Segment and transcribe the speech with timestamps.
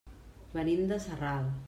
[0.55, 1.51] Venim de Sarral.